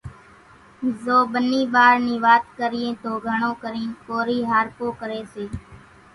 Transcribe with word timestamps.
زو 1.03 1.17
ٻنِي 1.31 1.61
ٻار 1.73 1.95
نِي 2.05 2.15
وات 2.23 2.43
ڪريئين 2.59 2.93
تو 3.03 3.11
گھڻون 3.27 3.53
ڪرينَ 3.63 3.89
ڪورِي 4.07 4.39
هارپو 4.51 4.87
ڪريَ 4.99 5.21
سي۔ 5.33 5.45